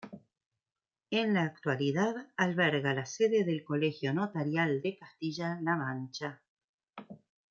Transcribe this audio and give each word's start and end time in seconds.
En 1.11 1.35
la 1.35 1.43
actualidad 1.43 2.15
alberga 2.35 2.95
la 2.95 3.05
sede 3.05 3.43
del 3.43 3.63
Colegio 3.63 4.15
Notarial 4.15 4.81
de 4.81 4.97
Castilla-La 4.97 5.75
Mancha. 5.75 6.41